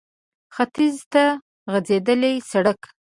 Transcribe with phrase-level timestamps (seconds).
[0.55, 1.23] ختيځ ته
[1.71, 2.81] غځېدلی سړک